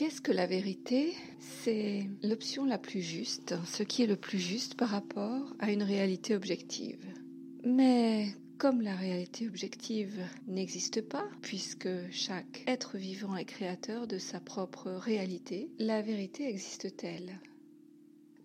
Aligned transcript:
Qu'est-ce 0.00 0.22
que 0.22 0.32
la 0.32 0.46
vérité? 0.46 1.12
C'est 1.40 2.08
l'option 2.22 2.64
la 2.64 2.78
plus 2.78 3.02
juste, 3.02 3.54
ce 3.66 3.82
qui 3.82 4.02
est 4.02 4.06
le 4.06 4.16
plus 4.16 4.38
juste 4.38 4.74
par 4.74 4.88
rapport 4.88 5.52
à 5.58 5.70
une 5.70 5.82
réalité 5.82 6.34
objective. 6.34 7.04
Mais 7.66 8.28
comme 8.56 8.80
la 8.80 8.96
réalité 8.96 9.46
objective 9.46 10.18
n'existe 10.46 11.02
pas, 11.02 11.28
puisque 11.42 11.90
chaque 12.10 12.64
être 12.66 12.96
vivant 12.96 13.36
est 13.36 13.44
créateur 13.44 14.06
de 14.06 14.16
sa 14.16 14.40
propre 14.40 14.90
réalité, 14.90 15.68
la 15.78 16.00
vérité 16.00 16.48
existe-t-elle? 16.48 17.38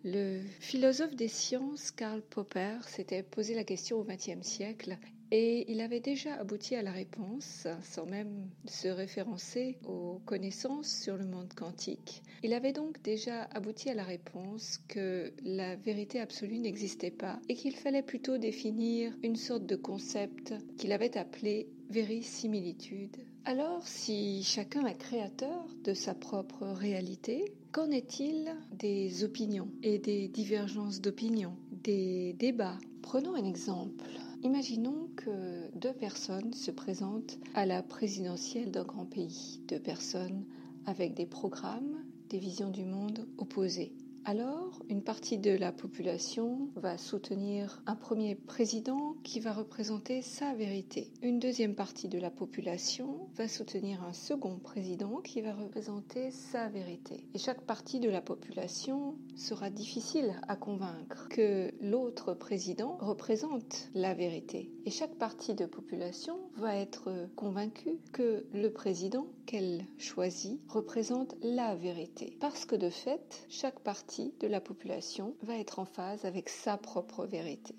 Le 0.04 0.42
philosophe 0.60 1.16
des 1.16 1.30
sciences 1.30 1.92
Karl 1.92 2.22
Popper 2.22 2.80
s'était 2.86 3.24
posé 3.24 3.56
la 3.56 3.64
question 3.64 4.02
au 4.02 4.04
XXe 4.04 4.46
siècle 4.46 4.98
et 5.32 5.71
il 5.71 5.82
avait 5.82 6.00
déjà 6.00 6.36
abouti 6.36 6.76
à 6.76 6.82
la 6.82 6.92
réponse, 6.92 7.68
sans 7.82 8.05
même 8.05 8.50
se 8.68 8.88
référencer 8.88 9.78
aux 9.84 10.20
connaissances 10.25 10.89
sur 10.89 11.18
le 11.18 11.25
monde 11.25 11.54
quantique. 11.54 12.24
Il 12.44 12.54
avait 12.54 12.74
donc 12.74 13.01
déjà 13.01 13.43
abouti 13.43 13.89
à 13.89 13.96
la 13.96 14.04
réponse 14.04 14.79
que 14.88 15.34
la 15.43 15.75
vérité 15.75 16.20
absolue 16.20 16.60
n'existait 16.60 17.11
pas 17.11 17.39
et 17.50 17.56
qu'il 17.56 17.75
fallait 17.75 18.04
plutôt 18.04 18.38
définir 18.38 19.14
une 19.24 19.36
sorte 19.36 19.65
de 19.65 19.75
concept 19.75 20.54
qu'il 20.78 20.92
avait 20.92 21.18
appelé 21.18 21.70
vérisimilitude. 21.89 23.18
Alors, 23.46 23.86
si 23.86 24.43
chacun 24.43 24.86
est 24.87 24.98
créateur 24.98 25.68
de 25.84 25.93
sa 25.93 26.15
propre 26.15 26.65
réalité, 26.65 27.46
qu'en 27.71 27.92
est-il 27.92 28.51
des 28.71 29.23
opinions 29.23 29.70
et 29.84 30.00
des 30.00 30.28
divergences 30.28 31.00
d'opinions, 31.00 31.56
des 31.71 32.34
débats? 32.34 32.80
Prenons 33.02 33.36
un 33.36 33.45
exemple. 33.45 34.06
Imaginons 34.45 35.09
que 35.16 35.76
deux 35.76 35.94
personnes 35.94 36.54
se 36.54 36.70
présentent 36.70 37.40
à 37.56 37.66
la 37.66 37.81
présidentielle 37.81 38.70
d'un 38.70 38.84
grand 38.84 39.08
pays, 39.08 39.59
deux 39.68 39.80
personnes 39.80 40.45
avec 40.86 41.16
des 41.16 41.26
programmes, 41.26 41.95
des 42.30 42.38
visions 42.38 42.70
du 42.70 42.86
monde 42.86 43.28
opposées. 43.40 43.92
Alors, 44.28 44.81
une 44.90 45.04
partie 45.04 45.38
de 45.38 45.52
la 45.52 45.72
population 45.72 46.70
va 46.76 46.98
soutenir 46.98 47.84
un 47.86 47.95
premier 47.95 48.34
président 48.34 49.16
qui 49.23 49.40
va 49.40 49.54
représenter 49.54 50.23
sa 50.23 50.56
vérité. 50.56 51.12
Une 51.22 51.38
deuxième 51.38 51.76
partie 51.76 52.08
de 52.08 52.18
la 52.18 52.31
population 52.31 53.30
va 53.36 53.48
soutenir 53.48 54.02
un 54.03 54.14
second 54.14 54.58
président 54.58 55.18
qui 55.23 55.42
va 55.42 55.53
représenter 55.53 56.31
sa 56.31 56.70
vérité. 56.70 57.28
Et 57.36 57.38
chaque 57.38 57.62
partie 57.62 58.00
de 58.00 58.09
la 58.09 58.22
population 58.22 59.14
sera 59.36 59.70
difficile 59.70 60.34
à 60.48 60.56
convaincre 60.56 61.28
que 61.30 61.72
l'autre 61.80 62.34
président 62.34 62.98
représente 63.00 63.90
la 63.94 64.16
vérité. 64.16 64.72
Et 64.86 64.90
chaque 64.90 65.16
partie 65.20 65.53
de 65.53 65.68
population 65.68 66.40
va 66.56 66.76
être 66.76 67.12
convaincue 67.36 68.00
que 68.12 68.44
le 68.56 68.72
président 68.73 69.28
qu'elle 69.46 69.86
choisit 70.00 70.59
représente 70.68 71.36
la 71.44 71.76
vérité. 71.76 72.36
Parce 72.40 72.66
que 72.66 72.76
de 72.76 72.90
fait, 72.90 73.46
chaque 73.50 73.80
partie 73.81 74.15
de 74.22 74.48
la 74.48 74.62
population 74.62 75.36
va 75.42 75.58
être 75.58 75.80
en 75.80 75.86
phase 75.86 76.26
avec 76.26 76.50
sa 76.50 76.78
propre 76.78 77.26
vérité. 77.26 77.76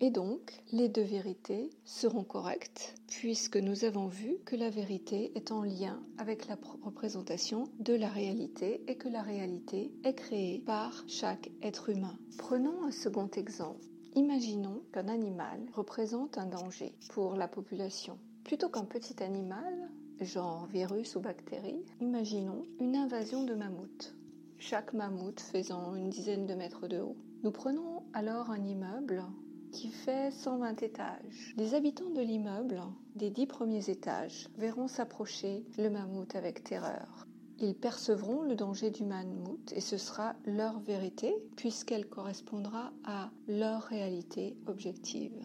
Et 0.00 0.10
donc, 0.10 0.62
les 0.70 0.88
deux 0.88 1.02
vérités 1.02 1.70
seront 1.84 2.22
correctes, 2.22 2.94
puisque 3.08 3.56
nous 3.56 3.84
avons 3.84 4.06
vu 4.06 4.38
que 4.44 4.54
la 4.54 4.70
vérité 4.70 5.32
est 5.34 5.50
en 5.50 5.64
lien 5.64 6.00
avec 6.18 6.46
la 6.46 6.56
représentation 6.84 7.64
de 7.80 7.94
la 7.94 8.08
réalité 8.08 8.84
et 8.86 8.94
que 8.94 9.08
la 9.08 9.22
réalité 9.22 9.90
est 10.04 10.14
créée 10.14 10.60
par 10.60 11.02
chaque 11.08 11.50
être 11.62 11.88
humain. 11.88 12.16
Prenons 12.36 12.84
un 12.84 12.92
second 12.92 13.28
exemple. 13.36 13.84
Imaginons 14.14 14.82
qu'un 14.92 15.08
animal 15.08 15.60
représente 15.74 16.38
un 16.38 16.46
danger 16.46 16.94
pour 17.10 17.34
la 17.34 17.48
population. 17.48 18.18
Plutôt 18.44 18.68
qu'un 18.68 18.84
petit 18.84 19.20
animal, 19.20 19.90
genre 20.20 20.66
virus 20.66 21.16
ou 21.16 21.20
bactérie, 21.20 21.84
imaginons 22.00 22.64
une 22.78 22.94
invasion 22.94 23.42
de 23.42 23.54
mammouths 23.54 24.14
chaque 24.58 24.92
mammouth 24.92 25.40
faisant 25.40 25.94
une 25.94 26.10
dizaine 26.10 26.46
de 26.46 26.54
mètres 26.54 26.88
de 26.88 27.00
haut. 27.00 27.16
Nous 27.42 27.52
prenons 27.52 28.02
alors 28.12 28.50
un 28.50 28.64
immeuble 28.64 29.24
qui 29.70 29.88
fait 29.88 30.30
120 30.30 30.82
étages. 30.82 31.54
Les 31.56 31.74
habitants 31.74 32.10
de 32.10 32.20
l'immeuble, 32.20 32.82
des 33.14 33.30
dix 33.30 33.46
premiers 33.46 33.90
étages, 33.90 34.48
verront 34.56 34.88
s'approcher 34.88 35.64
le 35.78 35.90
mammouth 35.90 36.34
avec 36.34 36.64
terreur. 36.64 37.26
Ils 37.60 37.74
percevront 37.74 38.42
le 38.42 38.54
danger 38.54 38.90
du 38.90 39.04
mammouth 39.04 39.72
et 39.72 39.80
ce 39.80 39.98
sera 39.98 40.36
leur 40.44 40.80
vérité 40.80 41.34
puisqu'elle 41.56 42.08
correspondra 42.08 42.92
à 43.04 43.30
leur 43.46 43.82
réalité 43.82 44.56
objective. 44.66 45.44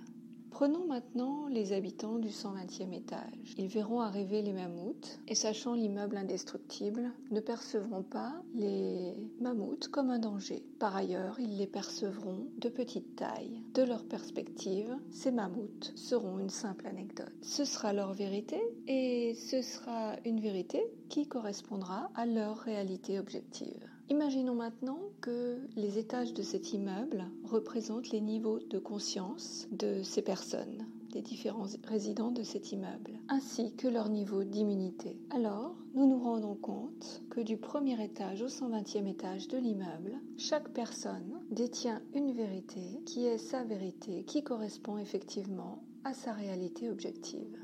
Prenons 0.53 0.85
maintenant 0.85 1.47
les 1.47 1.73
habitants 1.73 2.19
du 2.19 2.27
120e 2.27 2.93
étage. 2.93 3.55
Ils 3.57 3.67
verront 3.67 4.01
arriver 4.01 4.43
les 4.43 4.53
mammouths 4.53 5.19
et 5.27 5.33
sachant 5.33 5.73
l'immeuble 5.73 6.15
indestructible, 6.15 7.11
ne 7.31 7.39
percevront 7.39 8.03
pas 8.03 8.35
les 8.53 9.15
mammouths 9.41 9.87
comme 9.87 10.11
un 10.11 10.19
danger. 10.19 10.63
Par 10.77 10.95
ailleurs, 10.95 11.39
ils 11.39 11.57
les 11.57 11.65
percevront 11.65 12.45
de 12.59 12.69
petite 12.69 13.15
taille. 13.15 13.63
De 13.73 13.81
leur 13.81 14.05
perspective, 14.05 14.95
ces 15.09 15.31
mammouths 15.31 15.91
seront 15.95 16.37
une 16.37 16.51
simple 16.51 16.85
anecdote. 16.85 17.33
Ce 17.41 17.65
sera 17.65 17.91
leur 17.91 18.13
vérité 18.13 18.61
et 18.87 19.33
ce 19.33 19.63
sera 19.63 20.17
une 20.23 20.39
vérité 20.39 20.83
qui 21.09 21.27
correspondra 21.27 22.11
à 22.13 22.27
leur 22.27 22.57
réalité 22.57 23.17
objective. 23.17 23.89
Imaginons 24.09 24.55
maintenant 24.55 24.99
que 25.21 25.59
les 25.77 25.97
étages 25.97 26.33
de 26.33 26.43
cet 26.43 26.73
immeuble 26.73 27.25
représentent 27.45 28.11
les 28.11 28.19
niveaux 28.19 28.59
de 28.59 28.77
conscience 28.77 29.67
de 29.71 30.03
ces 30.03 30.21
personnes, 30.21 30.85
des 31.11 31.21
différents 31.21 31.67
résidents 31.85 32.31
de 32.31 32.43
cet 32.43 32.73
immeuble, 32.73 33.11
ainsi 33.29 33.73
que 33.75 33.87
leur 33.87 34.09
niveau 34.09 34.43
d'immunité. 34.43 35.17
Alors, 35.29 35.75
nous 35.93 36.05
nous 36.05 36.19
rendons 36.19 36.55
compte 36.55 37.21
que 37.29 37.39
du 37.39 37.55
premier 37.55 38.03
étage 38.03 38.41
au 38.41 38.47
120e 38.47 39.07
étage 39.07 39.47
de 39.47 39.57
l'immeuble, 39.57 40.19
chaque 40.37 40.69
personne 40.69 41.39
détient 41.49 42.01
une 42.13 42.33
vérité 42.33 43.01
qui 43.05 43.25
est 43.25 43.37
sa 43.37 43.63
vérité, 43.63 44.23
qui 44.25 44.43
correspond 44.43 44.97
effectivement 44.97 45.81
à 46.03 46.13
sa 46.13 46.33
réalité 46.33 46.89
objective. 46.89 47.57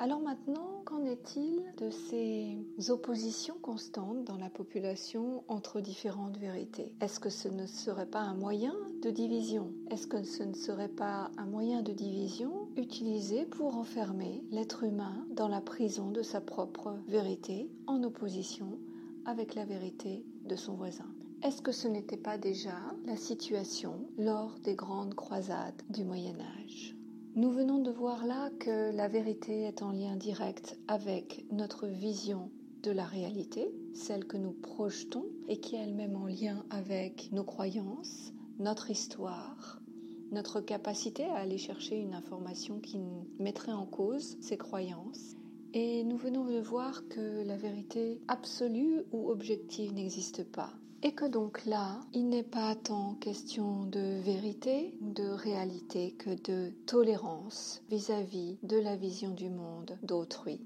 Alors 0.00 0.20
maintenant, 0.20 0.82
qu'en 0.84 1.04
est-il 1.04 1.60
de 1.76 1.90
ces 1.90 2.56
oppositions 2.88 3.56
constantes 3.60 4.24
dans 4.24 4.36
la 4.36 4.48
population 4.48 5.42
entre 5.48 5.80
différentes 5.80 6.36
vérités? 6.36 6.94
Est-ce 7.00 7.18
que 7.18 7.30
ce 7.30 7.48
ne 7.48 7.66
serait 7.66 8.06
pas 8.06 8.20
un 8.20 8.34
moyen 8.34 8.76
de 9.02 9.10
division? 9.10 9.72
Est-ce 9.90 10.06
que 10.06 10.22
ce 10.22 10.44
ne 10.44 10.54
serait 10.54 10.88
pas 10.88 11.32
un 11.36 11.46
moyen 11.46 11.82
de 11.82 11.92
division 11.92 12.52
utilisé 12.76 13.44
pour 13.44 13.76
enfermer 13.76 14.44
l'être 14.52 14.84
humain 14.84 15.26
dans 15.30 15.48
la 15.48 15.60
prison 15.60 16.12
de 16.12 16.22
sa 16.22 16.40
propre 16.40 16.96
vérité 17.08 17.68
en 17.88 18.04
opposition 18.04 18.78
avec 19.24 19.56
la 19.56 19.64
vérité 19.64 20.24
de 20.44 20.54
son 20.54 20.74
voisin? 20.74 21.12
Est-ce 21.42 21.60
que 21.60 21.72
ce 21.72 21.88
n'était 21.88 22.16
pas 22.16 22.38
déjà 22.38 22.78
la 23.04 23.16
situation 23.16 24.08
lors 24.16 24.60
des 24.62 24.76
grandes 24.76 25.14
croisades 25.14 25.82
du 25.90 26.04
Moyen 26.04 26.38
Âge? 26.40 26.97
Nous 27.38 27.52
venons 27.52 27.78
de 27.78 27.92
voir 27.92 28.26
là 28.26 28.50
que 28.58 28.90
la 28.90 29.06
vérité 29.06 29.62
est 29.62 29.82
en 29.82 29.92
lien 29.92 30.16
direct 30.16 30.76
avec 30.88 31.44
notre 31.52 31.86
vision 31.86 32.50
de 32.82 32.90
la 32.90 33.04
réalité, 33.04 33.72
celle 33.94 34.24
que 34.24 34.36
nous 34.36 34.50
projetons 34.50 35.24
et 35.46 35.60
qui 35.60 35.76
est 35.76 35.78
elle-même 35.78 36.16
en 36.16 36.26
lien 36.26 36.64
avec 36.70 37.30
nos 37.30 37.44
croyances, 37.44 38.32
notre 38.58 38.90
histoire, 38.90 39.80
notre 40.32 40.60
capacité 40.60 41.26
à 41.26 41.36
aller 41.36 41.58
chercher 41.58 42.00
une 42.00 42.14
information 42.14 42.80
qui 42.80 42.98
mettrait 43.38 43.70
en 43.70 43.86
cause 43.86 44.36
ces 44.40 44.56
croyances. 44.56 45.36
Et 45.74 46.02
nous 46.02 46.16
venons 46.16 46.44
de 46.44 46.58
voir 46.58 47.06
que 47.06 47.44
la 47.46 47.56
vérité 47.56 48.20
absolue 48.26 49.04
ou 49.12 49.30
objective 49.30 49.94
n'existe 49.94 50.42
pas. 50.42 50.72
Et 51.04 51.12
que 51.12 51.24
donc 51.24 51.64
là, 51.64 52.00
il 52.12 52.28
n'est 52.28 52.42
pas 52.42 52.74
tant 52.74 53.14
question 53.14 53.84
de 53.84 54.20
vérité, 54.20 54.96
de 55.00 55.28
réalité, 55.28 56.10
que 56.18 56.30
de 56.30 56.72
tolérance 56.86 57.82
vis-à-vis 57.88 58.58
de 58.64 58.78
la 58.78 58.96
vision 58.96 59.30
du 59.30 59.48
monde 59.48 59.96
d'autrui. 60.02 60.60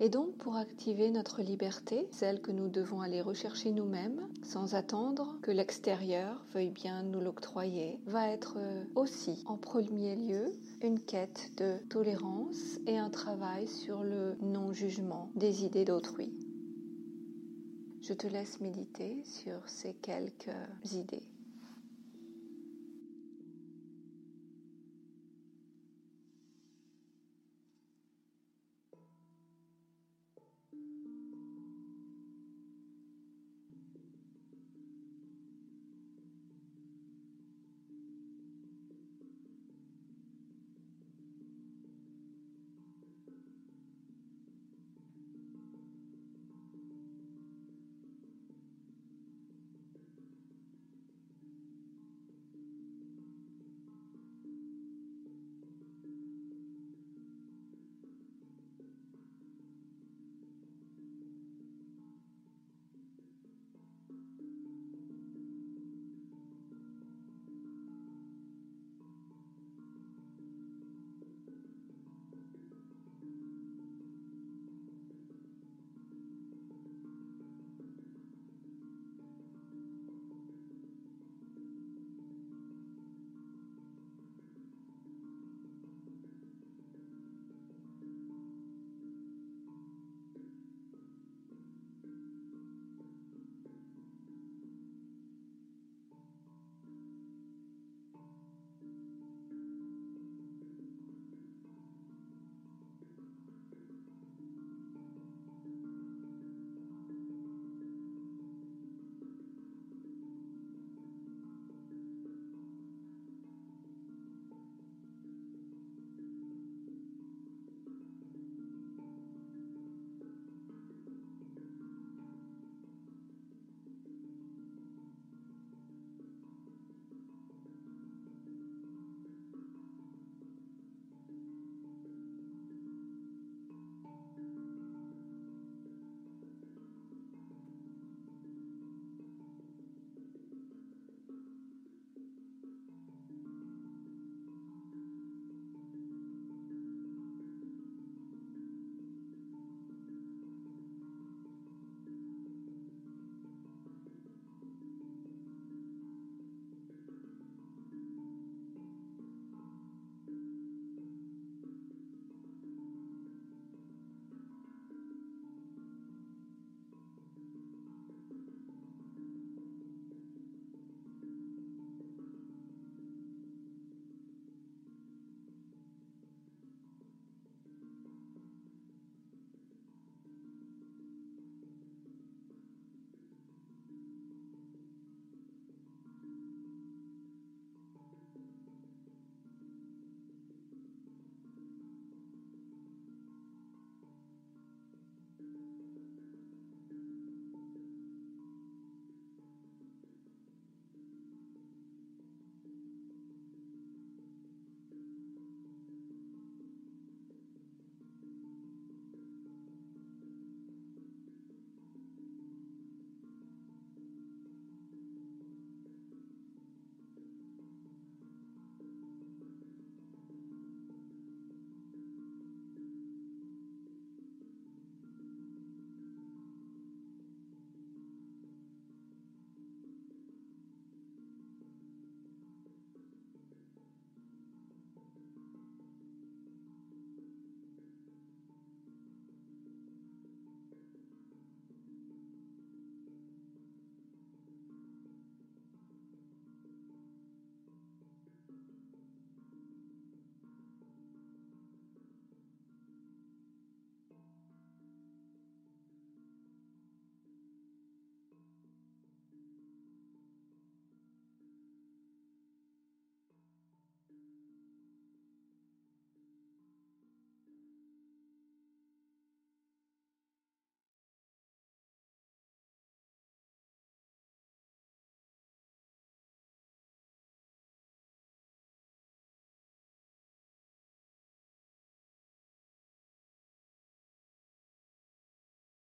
Et 0.00 0.08
donc 0.08 0.36
pour 0.38 0.56
activer 0.56 1.12
notre 1.12 1.42
liberté, 1.42 2.08
celle 2.10 2.42
que 2.42 2.50
nous 2.50 2.68
devons 2.68 3.00
aller 3.00 3.20
rechercher 3.20 3.70
nous-mêmes, 3.70 4.20
sans 4.42 4.74
attendre 4.74 5.38
que 5.42 5.52
l'extérieur 5.52 6.44
veuille 6.52 6.70
bien 6.70 7.04
nous 7.04 7.20
l'octroyer, 7.20 8.00
va 8.06 8.28
être 8.28 8.58
aussi 8.96 9.44
en 9.46 9.56
premier 9.56 10.16
lieu 10.16 10.46
une 10.82 10.98
quête 10.98 11.52
de 11.58 11.76
tolérance 11.88 12.80
et 12.88 12.98
un 12.98 13.10
travail 13.10 13.68
sur 13.68 14.02
le 14.02 14.34
non-jugement 14.42 15.30
des 15.36 15.64
idées 15.64 15.84
d'autrui. 15.84 16.32
Je 18.02 18.14
te 18.14 18.26
laisse 18.26 18.60
méditer 18.60 19.22
sur 19.24 19.68
ces 19.68 19.94
quelques 19.94 20.50
idées. 20.92 21.31